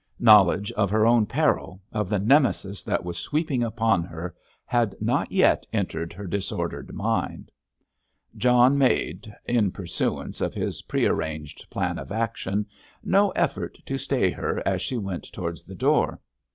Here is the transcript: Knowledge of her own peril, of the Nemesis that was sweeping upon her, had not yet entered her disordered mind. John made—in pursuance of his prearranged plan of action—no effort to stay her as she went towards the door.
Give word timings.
Knowledge 0.19 0.71
of 0.71 0.89
her 0.89 1.05
own 1.05 1.27
peril, 1.27 1.79
of 1.91 2.09
the 2.09 2.17
Nemesis 2.17 2.81
that 2.81 3.05
was 3.05 3.19
sweeping 3.19 3.61
upon 3.61 4.03
her, 4.03 4.35
had 4.65 4.95
not 4.99 5.31
yet 5.31 5.67
entered 5.71 6.11
her 6.11 6.25
disordered 6.25 6.91
mind. 6.91 7.51
John 8.35 8.79
made—in 8.79 9.71
pursuance 9.71 10.41
of 10.41 10.55
his 10.55 10.81
prearranged 10.81 11.69
plan 11.69 11.99
of 11.99 12.11
action—no 12.11 13.29
effort 13.35 13.77
to 13.85 13.99
stay 13.99 14.31
her 14.31 14.63
as 14.67 14.81
she 14.81 14.97
went 14.97 15.25
towards 15.31 15.61
the 15.61 15.75
door. 15.75 16.19